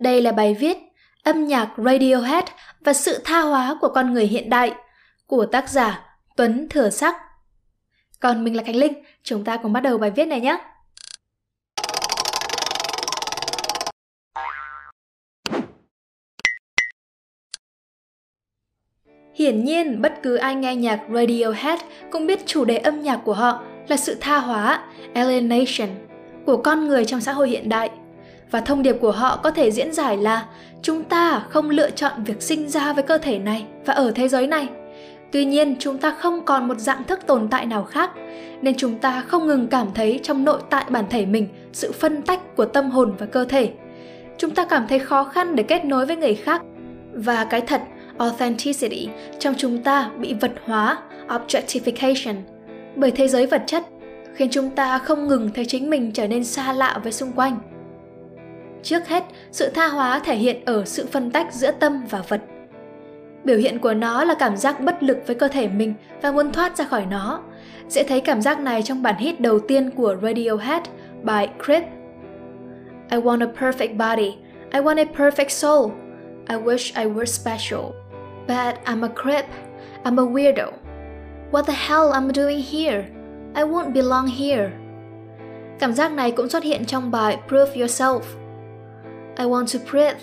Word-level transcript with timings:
Đây 0.00 0.22
là 0.22 0.32
bài 0.32 0.54
viết 0.54 0.78
Âm 1.22 1.46
nhạc 1.46 1.70
Radiohead 1.76 2.44
và 2.80 2.92
sự 2.92 3.22
tha 3.24 3.40
hóa 3.40 3.76
của 3.80 3.88
con 3.88 4.12
người 4.12 4.26
hiện 4.26 4.50
đại 4.50 4.74
của 5.26 5.46
tác 5.46 5.68
giả 5.68 6.04
Tuấn 6.36 6.68
Thừa 6.70 6.90
Sắc. 6.90 7.16
Còn 8.20 8.44
mình 8.44 8.56
là 8.56 8.62
Khánh 8.62 8.76
Linh, 8.76 8.92
chúng 9.22 9.44
ta 9.44 9.56
cùng 9.56 9.72
bắt 9.72 9.80
đầu 9.80 9.98
bài 9.98 10.10
viết 10.10 10.24
này 10.24 10.40
nhé. 10.40 10.58
Hiển 19.34 19.64
nhiên, 19.64 20.02
bất 20.02 20.14
cứ 20.22 20.36
ai 20.36 20.54
nghe 20.54 20.76
nhạc 20.76 21.00
Radiohead 21.14 21.80
cũng 22.10 22.26
biết 22.26 22.46
chủ 22.46 22.64
đề 22.64 22.76
âm 22.76 23.02
nhạc 23.02 23.20
của 23.24 23.34
họ 23.34 23.62
là 23.88 23.96
sự 23.96 24.16
tha 24.20 24.38
hóa, 24.38 24.88
alienation 25.14 25.88
của 26.46 26.56
con 26.56 26.88
người 26.88 27.04
trong 27.04 27.20
xã 27.20 27.32
hội 27.32 27.48
hiện 27.48 27.68
đại. 27.68 27.90
Và 28.50 28.60
thông 28.60 28.82
điệp 28.82 28.96
của 29.00 29.10
họ 29.10 29.36
có 29.36 29.50
thể 29.50 29.70
diễn 29.70 29.92
giải 29.92 30.16
là 30.16 30.46
chúng 30.82 31.04
ta 31.04 31.42
không 31.48 31.70
lựa 31.70 31.90
chọn 31.90 32.24
việc 32.24 32.42
sinh 32.42 32.68
ra 32.68 32.92
với 32.92 33.02
cơ 33.02 33.18
thể 33.18 33.38
này 33.38 33.64
và 33.84 33.94
ở 33.94 34.12
thế 34.14 34.28
giới 34.28 34.46
này. 34.46 34.68
Tuy 35.32 35.44
nhiên, 35.44 35.76
chúng 35.78 35.98
ta 35.98 36.10
không 36.10 36.44
còn 36.44 36.68
một 36.68 36.78
dạng 36.78 37.04
thức 37.04 37.26
tồn 37.26 37.48
tại 37.48 37.66
nào 37.66 37.84
khác, 37.84 38.10
nên 38.62 38.74
chúng 38.76 38.98
ta 38.98 39.20
không 39.20 39.46
ngừng 39.46 39.66
cảm 39.66 39.86
thấy 39.94 40.20
trong 40.22 40.44
nội 40.44 40.60
tại 40.70 40.84
bản 40.88 41.04
thể 41.10 41.26
mình 41.26 41.48
sự 41.72 41.92
phân 41.92 42.22
tách 42.22 42.56
của 42.56 42.64
tâm 42.64 42.90
hồn 42.90 43.14
và 43.18 43.26
cơ 43.26 43.44
thể. 43.44 43.70
Chúng 44.38 44.50
ta 44.50 44.64
cảm 44.64 44.86
thấy 44.88 44.98
khó 44.98 45.24
khăn 45.24 45.56
để 45.56 45.62
kết 45.62 45.84
nối 45.84 46.06
với 46.06 46.16
người 46.16 46.34
khác 46.34 46.62
và 47.12 47.44
cái 47.44 47.60
thật 47.60 47.82
authenticity 48.18 49.08
trong 49.38 49.54
chúng 49.58 49.82
ta 49.82 50.10
bị 50.18 50.34
vật 50.34 50.52
hóa 50.64 50.98
objectification 51.28 52.34
bởi 52.96 53.10
thế 53.10 53.28
giới 53.28 53.46
vật 53.46 53.62
chất 53.66 53.84
khiến 54.34 54.48
chúng 54.50 54.70
ta 54.70 54.98
không 54.98 55.28
ngừng 55.28 55.50
thấy 55.54 55.64
chính 55.64 55.90
mình 55.90 56.12
trở 56.12 56.26
nên 56.26 56.44
xa 56.44 56.72
lạ 56.72 57.00
với 57.02 57.12
xung 57.12 57.32
quanh 57.32 57.58
trước 58.82 59.08
hết, 59.08 59.24
sự 59.50 59.70
tha 59.70 59.86
hóa 59.88 60.20
thể 60.24 60.36
hiện 60.36 60.64
ở 60.64 60.84
sự 60.84 61.06
phân 61.06 61.30
tách 61.30 61.52
giữa 61.52 61.70
tâm 61.70 62.06
và 62.10 62.22
vật. 62.28 62.40
Biểu 63.44 63.56
hiện 63.56 63.78
của 63.78 63.94
nó 63.94 64.24
là 64.24 64.34
cảm 64.34 64.56
giác 64.56 64.80
bất 64.80 65.02
lực 65.02 65.18
với 65.26 65.36
cơ 65.36 65.48
thể 65.48 65.68
mình 65.68 65.94
và 66.22 66.32
muốn 66.32 66.52
thoát 66.52 66.76
ra 66.76 66.84
khỏi 66.84 67.06
nó. 67.10 67.42
Sẽ 67.88 68.04
thấy 68.04 68.20
cảm 68.20 68.42
giác 68.42 68.60
này 68.60 68.82
trong 68.82 69.02
bản 69.02 69.16
hit 69.18 69.40
đầu 69.40 69.58
tiên 69.58 69.90
của 69.90 70.16
radiohead 70.22 70.82
bài 71.22 71.48
creep 71.64 71.84
i 73.10 73.18
want 73.18 73.42
a 73.42 73.46
perfect 73.46 73.96
body. 73.96 74.38
I 74.72 74.80
want 74.80 74.98
a 74.98 75.04
perfect 75.04 75.50
soul. 75.50 75.90
I 76.48 76.56
wish 76.56 76.92
i 76.94 77.06
were 77.06 77.26
special. 77.26 77.92
But 78.46 78.78
i'm 78.86 79.02
a 79.02 79.08
creep 79.08 79.46
i'm 80.04 80.18
a 80.18 80.26
weirdo. 80.26 80.72
What 81.50 81.62
the 81.62 81.72
hell 81.72 82.12
i'm 82.12 82.32
doing 82.32 82.62
here? 82.62 83.04
I 83.54 83.62
won't 83.64 83.92
belong 83.92 84.26
here. 84.26 84.70
Cảm 85.78 85.92
giác 85.92 86.12
này 86.12 86.30
cũng 86.30 86.48
xuất 86.48 86.62
hiện 86.62 86.84
trong 86.84 87.10
bài 87.10 87.38
prove 87.48 87.74
yourself. 87.74 88.39
I 89.40 89.46
want 89.46 89.68
to 89.68 89.78
breathe. 89.78 90.20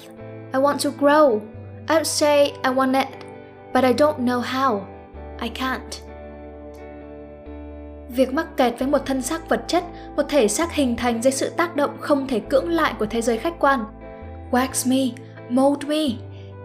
I 0.54 0.60
want 0.60 0.80
to 0.82 0.92
grow. 0.92 1.42
I 1.88 1.96
would 1.96 2.06
say 2.06 2.54
I 2.64 2.70
want 2.70 2.96
it, 2.96 3.08
but 3.74 3.84
I 3.84 3.92
don't 3.94 4.20
know 4.20 4.42
how. 4.42 4.88
I 5.40 5.50
can't. 5.50 6.02
Việc 8.10 8.34
mắc 8.34 8.48
kẹt 8.58 8.80
với 8.80 8.88
một 8.88 9.06
thân 9.06 9.22
xác 9.22 9.50
vật 9.50 9.64
chất, 9.68 9.84
một 10.16 10.24
thể 10.30 10.48
xác 10.48 10.74
hình 10.74 10.96
thành 10.96 11.22
dưới 11.22 11.32
sự 11.32 11.50
tác 11.50 11.76
động 11.76 11.98
không 12.00 12.28
thể 12.28 12.40
cưỡng 12.40 12.70
lại 12.70 12.94
của 13.00 13.06
thế 13.06 13.22
giới 13.22 13.38
khách 13.38 13.60
quan. 13.60 13.86
Wax 14.52 14.90
me, 14.90 15.24
mold 15.50 15.86
me, 15.86 16.06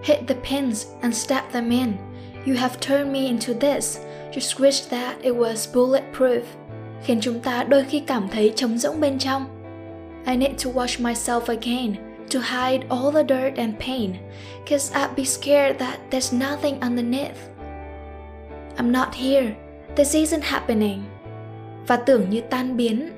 hit 0.02 0.18
the 0.28 0.34
pins 0.50 0.86
and 1.00 1.16
stab 1.16 1.44
them 1.52 1.70
in. 1.70 1.92
You 2.46 2.54
have 2.54 2.74
turned 2.80 3.12
me 3.12 3.26
into 3.26 3.52
this. 3.60 3.98
Just 4.32 4.60
wish 4.60 4.88
that 4.90 5.22
it 5.22 5.36
was 5.36 5.74
bulletproof. 5.74 6.42
Khiến 7.04 7.20
chúng 7.20 7.40
ta 7.40 7.64
đôi 7.64 7.84
khi 7.84 8.00
cảm 8.00 8.28
thấy 8.28 8.52
trống 8.56 8.78
rỗng 8.78 9.00
bên 9.00 9.18
trong. 9.18 9.44
I 10.26 10.36
need 10.36 10.64
to 10.64 10.70
wash 10.70 11.02
myself 11.02 11.40
again 11.40 12.11
to 12.32 12.40
hide 12.40 12.86
all 12.88 13.10
the 13.10 13.22
dirt 13.22 13.58
and 13.58 13.78
pain, 13.78 14.18
cause 14.66 14.90
I'd 14.94 15.14
be 15.14 15.24
scared 15.24 15.78
that 15.78 15.98
there's 16.10 16.32
nothing 16.32 16.80
underneath. 16.80 17.36
I'm 18.78 18.90
not 18.90 19.14
here, 19.14 19.54
this 19.96 20.14
isn't 20.14 20.44
happening. 20.44 21.04
Và 21.86 21.96
tưởng 21.96 22.30
như 22.30 22.40
tan 22.40 22.76
biến. 22.76 23.10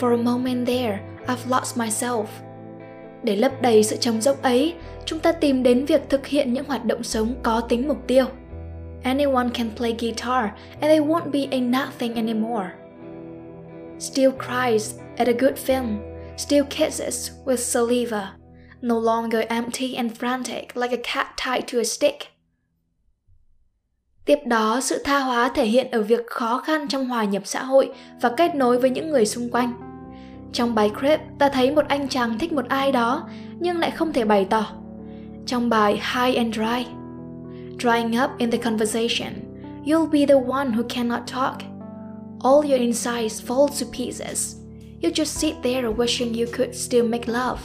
For 0.00 0.12
a 0.12 0.16
moment 0.16 0.66
there, 0.66 1.00
I've 1.26 1.50
lost 1.50 1.76
myself. 1.76 2.26
Để 3.22 3.36
lấp 3.36 3.62
đầy 3.62 3.82
sự 3.82 3.96
trống 3.96 4.20
rỗng 4.20 4.42
ấy, 4.42 4.74
chúng 5.04 5.18
ta 5.18 5.32
tìm 5.32 5.62
đến 5.62 5.84
việc 5.84 6.08
thực 6.08 6.26
hiện 6.26 6.52
những 6.52 6.64
hoạt 6.64 6.84
động 6.84 7.02
sống 7.02 7.34
có 7.42 7.60
tính 7.60 7.88
mục 7.88 8.06
tiêu. 8.06 8.26
Anyone 9.02 9.48
can 9.54 9.70
play 9.76 9.92
guitar 9.92 10.48
and 10.80 10.82
they 10.82 11.00
won't 11.00 11.30
be 11.30 11.40
a 11.50 11.60
nothing 11.60 12.14
anymore. 12.14 12.66
Still 13.98 14.30
cries 14.30 14.94
at 15.16 15.28
a 15.28 15.32
good 15.32 15.56
film, 15.66 15.98
still 16.36 16.64
kisses 16.70 17.30
with 17.44 17.56
saliva, 17.56 18.41
no 18.82 18.98
longer 18.98 19.44
empty 19.48 19.94
and 19.94 20.12
frantic 20.12 20.74
like 20.74 20.92
a 20.92 21.00
cat 21.02 21.26
tied 21.36 21.72
to 21.72 21.78
a 21.78 21.84
stick. 21.84 22.16
Tiếp 24.24 24.38
đó, 24.46 24.80
sự 24.80 25.02
tha 25.04 25.18
hóa 25.18 25.48
thể 25.54 25.64
hiện 25.64 25.90
ở 25.90 26.02
việc 26.02 26.26
khó 26.26 26.58
khăn 26.58 26.88
trong 26.88 27.08
hòa 27.08 27.24
nhập 27.24 27.42
xã 27.46 27.62
hội 27.62 27.90
và 28.20 28.28
kết 28.36 28.54
nối 28.54 28.78
với 28.78 28.90
những 28.90 29.10
người 29.10 29.26
xung 29.26 29.50
quanh. 29.50 29.72
Trong 30.52 30.74
bài 30.74 30.90
Creep, 31.00 31.20
ta 31.38 31.48
thấy 31.48 31.70
một 31.70 31.88
anh 31.88 32.08
chàng 32.08 32.38
thích 32.38 32.52
một 32.52 32.68
ai 32.68 32.92
đó 32.92 33.28
nhưng 33.60 33.78
lại 33.78 33.90
không 33.90 34.12
thể 34.12 34.24
bày 34.24 34.46
tỏ. 34.50 34.72
Trong 35.46 35.68
bài 35.68 35.92
High 35.92 36.36
and 36.36 36.54
Dry, 36.54 36.86
Drying 37.78 38.22
up 38.24 38.30
in 38.38 38.50
the 38.50 38.58
conversation, 38.58 39.32
you'll 39.84 40.10
be 40.10 40.26
the 40.26 40.40
one 40.48 40.70
who 40.70 40.82
cannot 40.88 41.20
talk. 41.26 41.56
All 42.40 42.70
your 42.70 42.80
insides 42.80 43.42
fall 43.46 43.68
to 43.68 43.86
pieces. 43.98 44.56
You 45.02 45.10
just 45.10 45.38
sit 45.40 45.54
there 45.62 45.88
wishing 45.88 46.40
you 46.40 46.46
could 46.56 46.74
still 46.74 47.08
make 47.08 47.32
love 47.32 47.58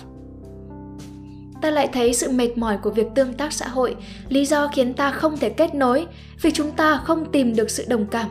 ta 1.62 1.70
lại 1.70 1.90
thấy 1.94 2.14
sự 2.14 2.32
mệt 2.32 2.58
mỏi 2.58 2.78
của 2.78 2.90
việc 2.90 3.08
tương 3.16 3.34
tác 3.34 3.54
xã 3.54 3.68
hội. 3.68 3.96
Lý 4.30 4.46
do 4.46 4.68
khiến 4.68 4.94
ta 4.94 5.12
không 5.12 5.38
thể 5.38 5.50
kết 5.50 5.76
nối, 5.76 6.06
vì 6.42 6.52
chúng 6.52 6.72
ta 6.72 6.98
không 6.98 7.32
tìm 7.32 7.56
được 7.56 7.70
sự 7.70 7.86
đồng 7.88 8.06
cảm. 8.06 8.28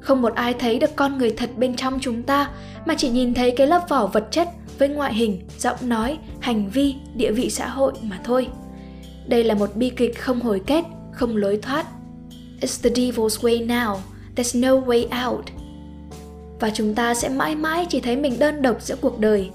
Không 0.00 0.22
một 0.22 0.34
ai 0.34 0.54
thấy 0.54 0.78
được 0.78 0.96
con 0.96 1.18
người 1.18 1.30
thật 1.30 1.50
bên 1.56 1.76
trong 1.76 1.98
chúng 2.00 2.22
ta, 2.22 2.50
mà 2.86 2.94
chỉ 2.94 3.08
nhìn 3.08 3.34
thấy 3.34 3.50
cái 3.50 3.66
lớp 3.66 3.88
vỏ 3.88 4.06
vật 4.06 4.28
chất 4.30 4.48
với 4.78 4.88
ngoại 4.88 5.14
hình, 5.14 5.40
giọng 5.58 5.76
nói, 5.82 6.18
hành 6.40 6.70
vi, 6.70 6.94
địa 7.14 7.32
vị 7.32 7.50
xã 7.50 7.68
hội 7.68 7.92
mà 8.02 8.20
thôi. 8.24 8.48
Đây 9.26 9.44
là 9.44 9.54
một 9.54 9.76
bi 9.76 9.90
kịch 9.90 10.18
không 10.18 10.40
hồi 10.40 10.62
kết, 10.66 10.84
không 11.12 11.36
lối 11.36 11.58
thoát. 11.62 11.86
It's 12.60 12.82
the 12.82 12.90
devil's 12.90 13.40
way 13.40 13.66
now. 13.66 13.96
There's 14.36 14.60
no 14.60 14.86
way 14.86 15.28
out. 15.28 15.44
Và 16.60 16.70
chúng 16.70 16.94
ta 16.94 17.14
sẽ 17.14 17.28
mãi 17.28 17.56
mãi 17.56 17.86
chỉ 17.88 18.00
thấy 18.00 18.16
mình 18.16 18.38
đơn 18.38 18.62
độc 18.62 18.82
giữa 18.82 18.96
cuộc 19.00 19.18
đời. 19.18 19.50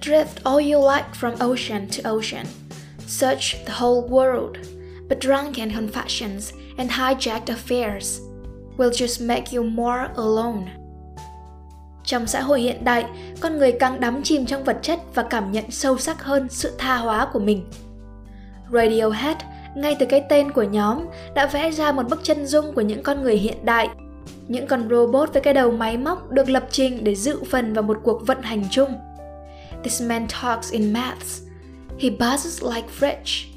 Drift 0.00 0.42
all 0.44 0.60
you 0.60 0.78
like 0.94 1.14
from 1.14 1.32
ocean 1.40 1.88
to 1.88 2.10
ocean. 2.10 2.46
Search 3.06 3.56
the 3.66 3.72
whole 3.72 4.08
world. 4.08 4.56
But 5.08 5.20
drunken 5.20 5.70
confessions 5.70 6.52
and 6.76 6.90
hijacked 6.90 7.46
affairs 7.46 8.20
will 8.76 8.90
just 8.90 9.26
make 9.28 9.52
you 9.56 9.64
more 9.64 10.08
alone. 10.16 10.66
Trong 12.04 12.26
xã 12.26 12.40
hội 12.40 12.60
hiện 12.60 12.84
đại, 12.84 13.04
con 13.40 13.58
người 13.58 13.72
càng 13.72 14.00
đắm 14.00 14.22
chìm 14.22 14.46
trong 14.46 14.64
vật 14.64 14.78
chất 14.82 14.98
và 15.14 15.22
cảm 15.22 15.52
nhận 15.52 15.70
sâu 15.70 15.98
sắc 15.98 16.22
hơn 16.22 16.48
sự 16.50 16.72
tha 16.78 16.96
hóa 16.96 17.28
của 17.32 17.38
mình. 17.38 17.64
Radiohead, 18.72 19.36
ngay 19.76 19.96
từ 19.98 20.06
cái 20.06 20.24
tên 20.28 20.52
của 20.52 20.62
nhóm, 20.62 21.04
đã 21.34 21.46
vẽ 21.46 21.70
ra 21.70 21.92
một 21.92 22.08
bức 22.08 22.24
chân 22.24 22.46
dung 22.46 22.74
của 22.74 22.80
những 22.80 23.02
con 23.02 23.22
người 23.22 23.36
hiện 23.36 23.64
đại. 23.64 23.88
Những 24.48 24.66
con 24.66 24.88
robot 24.90 25.32
với 25.32 25.42
cái 25.42 25.54
đầu 25.54 25.70
máy 25.70 25.96
móc 25.96 26.30
được 26.30 26.48
lập 26.48 26.66
trình 26.70 27.04
để 27.04 27.14
dự 27.14 27.38
phần 27.50 27.74
vào 27.74 27.82
một 27.82 27.98
cuộc 28.02 28.26
vận 28.26 28.42
hành 28.42 28.64
chung. 28.70 28.94
This 29.82 30.00
man 30.00 30.26
talks 30.26 30.70
in 30.70 30.92
maths. 30.92 31.42
He 31.98 32.10
buzzes 32.10 32.62
like 32.62 32.90
fridge. 32.90 33.48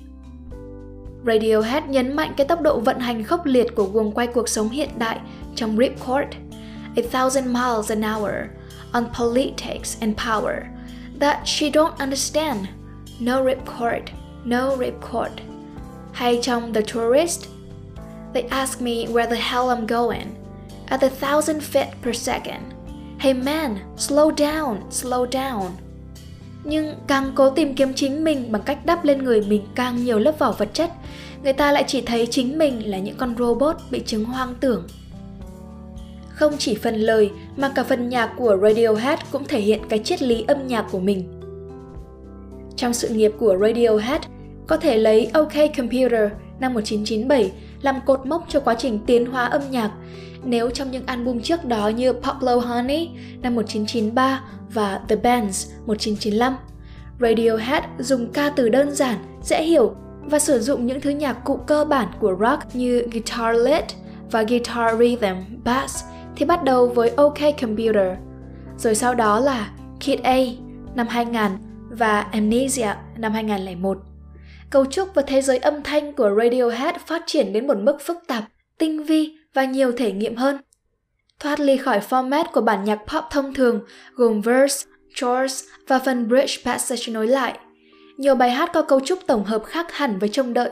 Radiohead 1.25 1.89
nhấn 1.89 2.15
mạnh 2.15 2.33
cái 2.37 2.47
tốc 2.47 2.61
độ 2.61 2.79
vận 2.79 2.99
hành 2.99 3.23
khốc 3.23 3.45
liệt 3.45 3.75
của 3.75 3.83
guồng 3.83 4.11
quay 4.11 4.27
cuộc 4.27 4.49
sống 4.49 4.69
hiện 4.69 4.89
đại 4.99 5.19
trong 5.55 5.77
Ripcord, 5.77 6.27
A 6.95 7.01
Thousand 7.11 7.47
Miles 7.47 7.91
an 7.91 8.01
Hour, 8.01 8.33
on 8.91 9.09
politics 9.17 9.97
and 10.01 10.17
power, 10.17 10.65
that 11.19 11.47
she 11.47 11.69
don't 11.69 11.97
understand. 11.99 12.67
No 13.19 13.43
ripcord, 13.43 14.01
no 14.45 14.77
ripcord. 14.77 15.31
Hay 16.13 16.39
trong 16.41 16.73
The 16.73 16.81
Tourist, 16.81 17.47
they 18.33 18.47
ask 18.49 18.81
me 18.81 19.07
where 19.07 19.27
the 19.27 19.35
hell 19.35 19.69
I'm 19.69 19.87
going, 19.87 20.35
at 20.87 21.03
a 21.03 21.09
thousand 21.09 21.61
feet 21.61 21.87
per 22.01 22.13
second. 22.13 22.73
Hey 23.19 23.33
man, 23.33 23.79
slow 23.97 24.31
down, 24.31 24.91
slow 24.91 25.25
down 25.25 25.77
nhưng 26.63 26.95
càng 27.07 27.31
cố 27.35 27.49
tìm 27.49 27.75
kiếm 27.75 27.93
chính 27.93 28.23
mình 28.23 28.51
bằng 28.51 28.61
cách 28.61 28.85
đắp 28.85 29.05
lên 29.05 29.23
người 29.23 29.41
mình 29.41 29.61
càng 29.75 30.03
nhiều 30.03 30.19
lớp 30.19 30.39
vỏ 30.39 30.51
vật 30.51 30.69
chất 30.73 30.91
người 31.43 31.53
ta 31.53 31.71
lại 31.71 31.83
chỉ 31.87 32.01
thấy 32.01 32.27
chính 32.27 32.57
mình 32.57 32.89
là 32.89 32.97
những 32.97 33.17
con 33.17 33.35
robot 33.37 33.75
bị 33.91 33.99
chứng 34.05 34.25
hoang 34.25 34.55
tưởng 34.59 34.87
không 36.41 36.57
chỉ 36.57 36.75
phần 36.75 36.95
lời 36.95 37.31
mà 37.57 37.71
cả 37.75 37.83
phần 37.83 38.09
nhạc 38.09 38.33
của 38.37 38.57
Radiohead 38.61 39.19
cũng 39.31 39.45
thể 39.45 39.61
hiện 39.61 39.81
cái 39.89 39.99
triết 39.99 40.21
lý 40.21 40.45
âm 40.47 40.67
nhạc 40.67 40.85
của 40.91 40.99
mình. 40.99 41.41
Trong 42.75 42.93
sự 42.93 43.09
nghiệp 43.09 43.31
của 43.39 43.57
Radiohead, 43.61 44.21
có 44.67 44.77
thể 44.77 44.97
lấy 44.97 45.25
OK 45.33 45.53
Computer 45.77 46.31
năm 46.59 46.73
1997 46.73 47.51
làm 47.81 47.95
cột 48.05 48.25
mốc 48.25 48.45
cho 48.49 48.59
quá 48.59 48.75
trình 48.77 48.99
tiến 49.05 49.25
hóa 49.25 49.45
âm 49.45 49.61
nhạc, 49.71 49.91
nếu 50.43 50.69
trong 50.69 50.91
những 50.91 51.05
album 51.05 51.39
trước 51.39 51.65
đó 51.65 51.87
như 51.87 52.13
Pablo 52.13 52.55
Honey 52.55 53.09
năm 53.41 53.55
1993 53.55 54.43
và 54.73 55.01
The 55.07 55.15
Bands 55.15 55.69
1995, 55.85 56.55
Radiohead 57.19 57.83
dùng 57.99 58.31
ca 58.31 58.49
từ 58.49 58.69
đơn 58.69 58.91
giản, 58.95 59.17
dễ 59.43 59.63
hiểu 59.63 59.95
và 60.21 60.39
sử 60.39 60.59
dụng 60.59 60.85
những 60.85 61.01
thứ 61.01 61.09
nhạc 61.09 61.33
cụ 61.33 61.59
cơ 61.67 61.85
bản 61.85 62.07
của 62.19 62.35
rock 62.39 62.75
như 62.75 63.07
guitar 63.11 63.55
lead 63.63 63.83
và 64.31 64.43
guitar 64.43 64.99
rhythm, 64.99 65.35
bass 65.63 66.05
thì 66.35 66.45
bắt 66.45 66.63
đầu 66.63 66.87
với 66.87 67.09
OK 67.09 67.39
Computer. 67.61 68.17
Rồi 68.77 68.95
sau 68.95 69.15
đó 69.15 69.39
là 69.39 69.69
Kid 69.99 70.19
A 70.23 70.37
năm 70.95 71.07
2000 71.07 71.41
và 71.89 72.21
Amnesia 72.21 72.93
năm 73.17 73.33
2001. 73.33 73.97
Cấu 74.71 74.85
trúc 74.85 75.15
và 75.15 75.21
thế 75.21 75.41
giới 75.41 75.57
âm 75.57 75.83
thanh 75.83 76.13
của 76.13 76.29
Radiohead 76.37 76.95
phát 77.05 77.23
triển 77.25 77.53
đến 77.53 77.67
một 77.67 77.77
mức 77.77 77.97
phức 78.01 78.17
tạp, 78.27 78.43
tinh 78.77 79.03
vi 79.03 79.37
và 79.53 79.65
nhiều 79.65 79.91
thể 79.91 80.11
nghiệm 80.11 80.35
hơn. 80.35 80.57
Thoát 81.39 81.59
ly 81.59 81.77
khỏi 81.77 82.01
format 82.09 82.45
của 82.53 82.61
bản 82.61 82.83
nhạc 82.83 82.95
pop 82.95 83.23
thông 83.31 83.53
thường 83.53 83.79
gồm 84.15 84.41
verse, 84.41 84.85
chorus 85.15 85.63
và 85.87 85.99
phần 85.99 86.27
bridge 86.27 86.55
passage 86.65 87.13
nối 87.13 87.27
lại. 87.27 87.59
Nhiều 88.17 88.35
bài 88.35 88.51
hát 88.51 88.69
có 88.73 88.81
cấu 88.81 88.99
trúc 88.99 89.19
tổng 89.27 89.43
hợp 89.43 89.63
khác 89.65 89.91
hẳn 89.91 90.19
với 90.19 90.29
trông 90.29 90.53
đợi. 90.53 90.71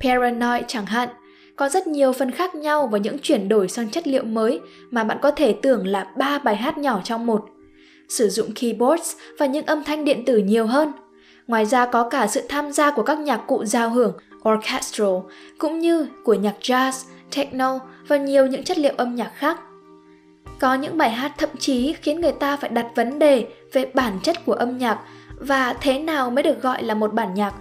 Paranoid 0.00 0.64
chẳng 0.68 0.86
hạn, 0.86 1.08
có 1.56 1.68
rất 1.68 1.86
nhiều 1.86 2.12
phần 2.12 2.30
khác 2.30 2.54
nhau 2.54 2.88
và 2.92 2.98
những 2.98 3.18
chuyển 3.18 3.48
đổi 3.48 3.68
sang 3.68 3.90
chất 3.90 4.06
liệu 4.06 4.24
mới 4.24 4.60
mà 4.90 5.04
bạn 5.04 5.18
có 5.22 5.30
thể 5.30 5.54
tưởng 5.62 5.86
là 5.86 6.12
ba 6.18 6.38
bài 6.38 6.56
hát 6.56 6.78
nhỏ 6.78 7.00
trong 7.04 7.26
một. 7.26 7.44
Sử 8.08 8.28
dụng 8.28 8.52
keyboards 8.52 9.12
và 9.38 9.46
những 9.46 9.66
âm 9.66 9.84
thanh 9.84 10.04
điện 10.04 10.24
tử 10.24 10.36
nhiều 10.36 10.66
hơn. 10.66 10.92
Ngoài 11.46 11.66
ra 11.66 11.86
có 11.86 12.08
cả 12.08 12.26
sự 12.26 12.42
tham 12.48 12.72
gia 12.72 12.90
của 12.90 13.02
các 13.02 13.18
nhạc 13.18 13.40
cụ 13.46 13.64
giao 13.64 13.90
hưởng, 13.90 14.12
orchestral, 14.48 15.16
cũng 15.58 15.78
như 15.78 16.06
của 16.24 16.34
nhạc 16.34 16.54
jazz, 16.60 17.04
techno 17.36 17.78
và 18.08 18.16
nhiều 18.16 18.46
những 18.46 18.64
chất 18.64 18.78
liệu 18.78 18.94
âm 18.96 19.14
nhạc 19.14 19.30
khác. 19.34 19.60
Có 20.58 20.74
những 20.74 20.98
bài 20.98 21.10
hát 21.10 21.32
thậm 21.38 21.50
chí 21.58 21.92
khiến 22.02 22.20
người 22.20 22.32
ta 22.32 22.56
phải 22.56 22.70
đặt 22.70 22.86
vấn 22.94 23.18
đề 23.18 23.46
về 23.72 23.90
bản 23.94 24.18
chất 24.22 24.44
của 24.44 24.52
âm 24.52 24.78
nhạc 24.78 24.98
và 25.38 25.72
thế 25.80 25.98
nào 25.98 26.30
mới 26.30 26.42
được 26.42 26.62
gọi 26.62 26.82
là 26.82 26.94
một 26.94 27.14
bản 27.14 27.34
nhạc. 27.34 27.54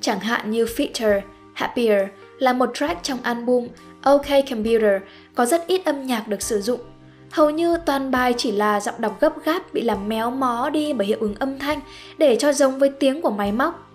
Chẳng 0.00 0.20
hạn 0.20 0.50
như 0.50 0.64
Feature, 0.64 1.20
Happier 1.54 2.08
là 2.38 2.52
một 2.52 2.70
track 2.74 3.02
trong 3.02 3.18
album 3.22 3.68
OK 4.02 4.26
Computer 4.50 5.02
có 5.34 5.46
rất 5.46 5.66
ít 5.66 5.84
âm 5.84 6.06
nhạc 6.06 6.28
được 6.28 6.42
sử 6.42 6.60
dụng. 6.60 6.80
Hầu 7.30 7.50
như 7.50 7.76
toàn 7.86 8.10
bài 8.10 8.34
chỉ 8.36 8.52
là 8.52 8.80
giọng 8.80 8.94
đọc 8.98 9.20
gấp 9.20 9.44
gáp 9.44 9.74
bị 9.74 9.80
làm 9.80 10.08
méo 10.08 10.30
mó 10.30 10.70
đi 10.70 10.92
bởi 10.92 11.06
hiệu 11.06 11.18
ứng 11.20 11.34
âm 11.34 11.58
thanh 11.58 11.80
để 12.18 12.36
cho 12.36 12.52
giống 12.52 12.78
với 12.78 12.90
tiếng 12.90 13.22
của 13.22 13.30
máy 13.30 13.52
móc. 13.52 13.90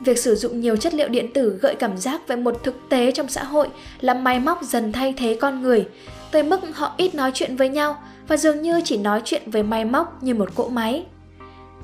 Việc 0.00 0.18
sử 0.18 0.34
dụng 0.34 0.60
nhiều 0.60 0.76
chất 0.76 0.94
liệu 0.94 1.08
điện 1.08 1.32
tử 1.32 1.58
gợi 1.62 1.74
cảm 1.74 1.98
giác 1.98 2.28
về 2.28 2.36
một 2.36 2.60
thực 2.62 2.74
tế 2.88 3.12
trong 3.12 3.28
xã 3.28 3.44
hội 3.44 3.68
là 4.00 4.14
máy 4.14 4.40
móc 4.40 4.62
dần 4.62 4.92
thay 4.92 5.14
thế 5.16 5.38
con 5.40 5.62
người, 5.62 5.86
tới 6.30 6.42
mức 6.42 6.60
họ 6.72 6.94
ít 6.96 7.14
nói 7.14 7.30
chuyện 7.34 7.56
với 7.56 7.68
nhau 7.68 7.96
và 8.28 8.36
dường 8.36 8.62
như 8.62 8.80
chỉ 8.84 8.96
nói 8.96 9.22
chuyện 9.24 9.42
với 9.46 9.62
máy 9.62 9.84
móc 9.84 10.22
như 10.22 10.34
một 10.34 10.54
cỗ 10.54 10.68
máy. 10.68 11.04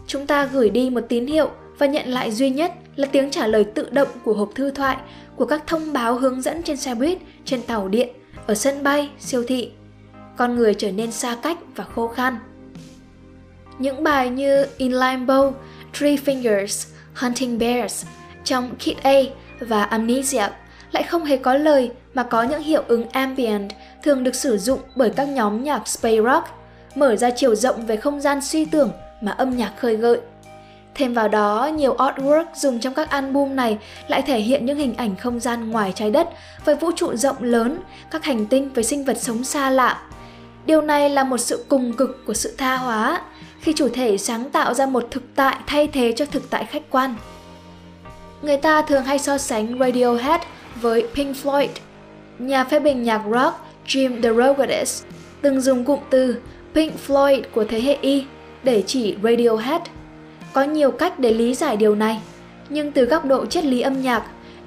Chúng 0.07 0.27
ta 0.27 0.45
gửi 0.45 0.71
đi 0.71 0.91
một 0.91 1.05
tín 1.09 1.27
hiệu 1.27 1.51
và 1.79 1.87
nhận 1.87 2.09
lại 2.09 2.31
duy 2.31 2.51
nhất 2.51 2.73
là 2.97 3.09
tiếng 3.13 3.31
trả 3.31 3.47
lời 3.47 3.65
tự 3.65 3.89
động 3.91 4.09
của 4.25 4.33
hộp 4.33 4.51
thư 4.55 4.71
thoại, 4.71 4.97
của 5.37 5.47
các 5.47 5.67
thông 5.67 5.93
báo 5.93 6.15
hướng 6.15 6.43
dẫn 6.43 6.63
trên 6.63 6.77
xe 6.77 6.95
buýt, 6.95 7.19
trên 7.45 7.63
tàu 7.63 7.89
điện, 7.89 8.09
ở 8.47 8.55
sân 8.55 8.83
bay, 8.83 9.11
siêu 9.19 9.45
thị. 9.49 9.71
Con 10.41 10.57
người 10.57 10.75
trở 10.75 10.93
nên 10.93 11.13
xa 11.13 11.37
cách 11.43 11.59
và 11.77 11.85
khô 11.85 12.09
khan. 12.09 12.39
Những 13.79 14.03
bài 14.03 14.31
như 14.31 14.67
In 14.77 14.93
Limbo, 14.93 15.51
Three 15.99 16.17
Fingers, 16.17 16.87
Hunting 17.15 17.59
Bears 17.59 18.07
trong 18.45 18.71
Kid 18.77 18.97
A 19.03 19.13
và 19.61 19.85
Amnesia 19.85 20.49
lại 20.93 21.03
không 21.03 21.25
hề 21.25 21.37
có 21.37 21.55
lời 21.55 21.91
mà 22.15 22.23
có 22.23 22.43
những 22.43 22.63
hiệu 22.63 22.83
ứng 22.89 23.09
ambient 23.09 23.73
thường 24.03 24.25
được 24.25 24.35
sử 24.35 24.59
dụng 24.59 24.81
bởi 24.97 25.11
các 25.11 25.29
nhóm 25.29 25.65
nhạc 25.65 25.89
space 25.89 26.23
rock, 26.23 26.49
mở 26.95 27.17
ra 27.17 27.31
chiều 27.31 27.55
rộng 27.55 27.87
về 27.87 27.97
không 27.97 28.21
gian 28.21 28.41
suy 28.41 28.65
tưởng 28.65 28.93
mà 29.21 29.33
âm 29.33 29.57
nhạc 29.57 29.73
khơi 29.79 29.97
gợi. 29.97 30.21
Thêm 30.95 31.15
vào 31.15 31.29
đó, 31.29 31.71
nhiều 31.75 31.97
artwork 31.97 32.45
dùng 32.55 32.81
trong 32.81 32.95
các 32.95 33.11
album 33.11 33.57
này 33.57 33.79
lại 34.09 34.23
thể 34.23 34.41
hiện 34.41 34.67
những 34.67 34.79
hình 34.79 34.95
ảnh 34.97 35.17
không 35.17 35.41
gian 35.41 35.71
ngoài 35.71 35.93
trái 35.95 36.11
đất 36.11 36.29
với 36.65 36.75
vũ 36.75 36.91
trụ 36.97 37.17
rộng 37.17 37.43
lớn, 37.43 37.79
các 38.11 38.25
hành 38.25 38.47
tinh 38.47 38.73
với 38.73 38.85
sinh 38.85 39.05
vật 39.05 39.17
sống 39.19 39.45
xa 39.45 39.71
lạ. 39.71 40.03
Điều 40.71 40.83
này 40.83 41.11
là 41.11 41.25
một 41.25 41.39
sự 41.39 41.65
cùng 41.69 41.93
cực 41.93 42.27
của 42.27 42.35
sự 42.35 42.55
tha 42.59 42.77
hóa, 42.77 43.21
khi 43.61 43.73
chủ 43.73 43.89
thể 43.89 44.19
sáng 44.19 44.51
tạo 44.51 44.75
ra 44.75 44.87
một 44.87 45.07
thực 45.11 45.23
tại 45.35 45.57
thay 45.67 45.87
thế 45.87 46.13
cho 46.17 46.25
thực 46.27 46.51
tại 46.51 46.65
khách 46.65 46.83
quan. 46.91 47.15
Người 48.43 48.57
ta 48.57 48.83
thường 48.83 49.05
hay 49.05 49.19
so 49.19 49.39
sánh 49.39 49.79
Radiohead 49.79 50.41
với 50.81 51.07
Pink 51.15 51.37
Floyd. 51.37 51.69
Nhà 52.39 52.65
phê 52.65 52.81
bình 52.81 53.03
nhạc 53.03 53.23
rock 53.33 53.55
Jim 53.87 54.23
DeRogatis 54.23 55.03
từng 55.43 55.61
dùng 55.61 55.85
cụm 55.85 55.99
từ 56.11 56.37
Pink 56.75 56.93
Floyd 57.07 57.43
của 57.55 57.65
thế 57.65 57.81
hệ 57.81 57.97
Y 58.01 58.25
để 58.63 58.83
chỉ 58.87 59.17
Radiohead. 59.23 59.83
Có 60.53 60.63
nhiều 60.63 60.91
cách 60.91 61.19
để 61.19 61.33
lý 61.33 61.55
giải 61.55 61.77
điều 61.77 61.95
này, 61.95 62.21
nhưng 62.69 62.93
từ 62.93 63.05
góc 63.05 63.25
độ 63.25 63.47
triết 63.47 63.65
lý 63.65 63.81
âm 63.81 64.03
nhạc, 64.03 64.23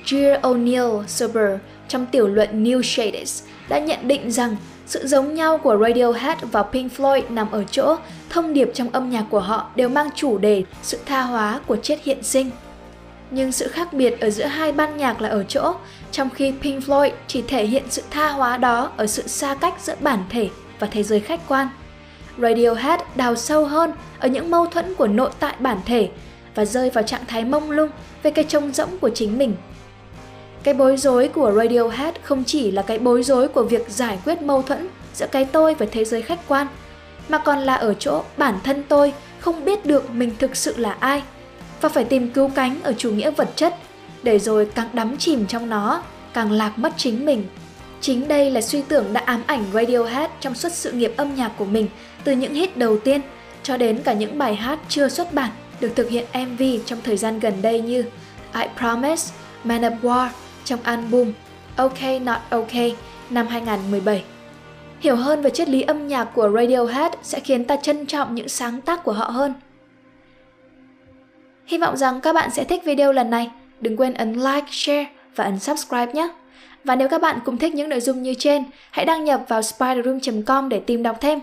Jill 0.06 0.42
O'Neill 0.42 1.04
Sober 1.08 1.60
trong 1.88 2.06
tiểu 2.06 2.28
luận 2.28 2.64
New 2.64 2.82
Shades 2.82 3.44
đã 3.70 3.80
nhận 3.80 4.08
định 4.08 4.32
rằng 4.32 4.56
sự 4.86 5.08
giống 5.08 5.34
nhau 5.34 5.58
của 5.58 5.78
Radiohead 5.78 6.38
và 6.52 6.64
Pink 6.64 6.92
Floyd 6.92 7.22
nằm 7.30 7.52
ở 7.52 7.64
chỗ 7.72 7.96
thông 8.30 8.54
điệp 8.54 8.72
trong 8.74 8.90
âm 8.90 9.10
nhạc 9.10 9.26
của 9.30 9.40
họ 9.40 9.70
đều 9.76 9.90
mang 9.90 10.10
chủ 10.16 10.38
đề 10.38 10.64
sự 10.82 11.00
tha 11.06 11.22
hóa 11.22 11.60
của 11.68 11.76
chết 11.76 12.04
hiện 12.04 12.24
sinh. 12.24 12.52
Nhưng 13.32 13.52
sự 13.52 13.68
khác 13.68 13.94
biệt 13.94 14.22
ở 14.22 14.30
giữa 14.30 14.46
hai 14.46 14.72
ban 14.72 14.98
nhạc 14.98 15.22
là 15.22 15.30
ở 15.30 15.44
chỗ, 15.44 15.74
trong 16.12 16.30
khi 16.30 16.54
Pink 16.62 16.84
Floyd 16.84 17.12
chỉ 17.28 17.44
thể 17.48 17.66
hiện 17.66 17.84
sự 17.90 18.02
tha 18.10 18.30
hóa 18.30 18.58
đó 18.58 18.92
ở 18.98 19.08
sự 19.08 19.28
xa 19.28 19.56
cách 19.56 19.74
giữa 19.82 19.96
bản 20.00 20.24
thể 20.30 20.50
và 20.80 20.88
thế 20.92 21.04
giới 21.04 21.20
khách 21.20 21.40
quan. 21.48 21.68
Radiohead 22.38 23.00
đào 23.16 23.36
sâu 23.36 23.66
hơn 23.66 23.92
ở 24.20 24.28
những 24.28 24.52
mâu 24.52 24.66
thuẫn 24.66 24.96
của 24.96 25.08
nội 25.08 25.30
tại 25.40 25.56
bản 25.60 25.78
thể 25.86 26.10
và 26.56 26.66
rơi 26.66 26.90
vào 26.90 27.04
trạng 27.04 27.26
thái 27.28 27.46
mông 27.46 27.72
lung 27.72 27.90
về 28.24 28.32
cái 28.32 28.46
trông 28.48 28.74
rỗng 28.74 28.98
của 29.00 29.10
chính 29.10 29.38
mình. 29.38 29.56
Cái 30.64 30.74
bối 30.74 30.98
rối 30.98 31.28
của 31.28 31.52
Radiohead 31.52 32.16
không 32.24 32.44
chỉ 32.44 32.72
là 32.72 32.82
cái 32.82 33.00
bối 33.00 33.24
rối 33.24 33.48
của 33.48 33.64
việc 33.64 33.90
giải 33.90 34.20
quyết 34.26 34.42
mâu 34.42 34.62
thuẫn 34.62 34.88
giữa 35.14 35.28
cái 35.32 35.46
tôi 35.46 35.76
và 35.76 35.86
thế 35.92 36.06
giới 36.06 36.22
khách 36.22 36.40
quan, 36.48 36.68
mà 37.30 37.38
còn 37.38 37.60
là 37.60 37.74
ở 37.74 37.94
chỗ 37.94 38.24
bản 38.38 38.60
thân 38.64 38.84
tôi 38.88 39.14
không 39.40 39.66
biết 39.66 39.86
được 39.86 40.12
mình 40.12 40.32
thực 40.40 40.56
sự 40.56 40.78
là 40.78 40.98
ai 41.00 41.24
và 41.82 41.90
phải 41.90 42.04
tìm 42.04 42.32
cứu 42.32 42.52
cánh 42.56 42.80
ở 42.84 42.94
chủ 42.98 43.12
nghĩa 43.12 43.32
vật 43.32 43.50
chất 43.56 43.76
để 44.24 44.40
rồi 44.40 44.68
càng 44.76 44.90
đắm 44.94 45.18
chìm 45.18 45.46
trong 45.46 45.70
nó, 45.70 46.04
càng 46.34 46.52
lạc 46.52 46.80
mất 46.80 46.94
chính 46.98 47.26
mình. 47.26 47.46
Chính 48.02 48.28
đây 48.28 48.52
là 48.52 48.62
suy 48.62 48.82
tưởng 48.82 49.14
đã 49.14 49.22
ám 49.26 49.44
ảnh 49.46 49.66
Radiohead 49.74 50.30
trong 50.40 50.56
suốt 50.56 50.72
sự 50.72 50.92
nghiệp 50.92 51.14
âm 51.18 51.36
nhạc 51.36 51.52
của 51.58 51.66
mình 51.66 51.88
từ 52.24 52.32
những 52.32 52.54
hit 52.54 52.78
đầu 52.78 53.00
tiên 53.00 53.22
cho 53.64 53.78
đến 53.78 54.02
cả 54.04 54.14
những 54.14 54.38
bài 54.38 54.56
hát 54.56 54.80
chưa 54.90 55.10
xuất 55.10 55.34
bản 55.34 55.52
được 55.80 55.92
thực 55.96 56.10
hiện 56.10 56.26
MV 56.34 56.64
trong 56.86 57.00
thời 57.04 57.18
gian 57.18 57.40
gần 57.40 57.62
đây 57.62 57.82
như 57.82 58.04
I 58.56 58.64
Promise, 58.78 59.34
Man 59.64 59.82
of 59.82 60.00
War 60.02 60.30
trong 60.66 60.80
album 60.84 61.34
OK 61.76 62.02
Not 62.22 62.38
OK 62.50 62.74
năm 63.30 63.48
2017. 63.48 64.24
Hiểu 65.00 65.16
hơn 65.16 65.42
về 65.42 65.50
triết 65.50 65.70
lý 65.70 65.82
âm 65.82 66.08
nhạc 66.08 66.26
của 66.26 66.50
Radiohead 66.50 67.14
sẽ 67.22 67.40
khiến 67.40 67.66
ta 67.66 67.76
trân 67.76 68.06
trọng 68.06 68.36
những 68.36 68.50
sáng 68.50 68.82
tác 68.82 69.04
của 69.04 69.12
họ 69.12 69.26
hơn. 69.26 69.54
Hy 71.66 71.78
vọng 71.78 71.98
rằng 71.98 72.22
các 72.22 72.34
bạn 72.34 72.50
sẽ 72.52 72.64
thích 72.64 72.82
video 72.86 73.12
lần 73.12 73.30
này. 73.30 73.52
Đừng 73.82 73.98
quên 73.98 74.14
ấn 74.14 74.34
like, 74.34 74.68
share 74.72 75.06
và 75.36 75.44
ấn 75.44 75.60
subscribe 75.60 76.14
nhé. 76.14 76.30
Và 76.84 76.96
nếu 76.96 77.10
các 77.10 77.22
bạn 77.22 77.40
cũng 77.46 77.58
thích 77.58 77.76
những 77.76 77.90
nội 77.90 78.00
dung 78.00 78.24
như 78.24 78.34
trên, 78.34 78.64
hãy 78.92 79.06
đăng 79.06 79.24
nhập 79.24 79.42
vào 79.48 79.62
spiderroom.com 79.62 80.70
để 80.70 80.80
tìm 80.80 81.04
đọc 81.04 81.18
thêm. 81.22 81.40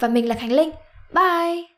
Và 0.00 0.08
mình 0.08 0.28
là 0.28 0.34
Khánh 0.34 0.52
Linh. 0.52 0.70
Bye! 1.14 1.75